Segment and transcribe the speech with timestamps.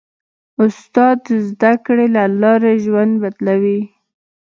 [0.63, 3.81] استاد د زدهکړې له لارې ژوند بدلوي.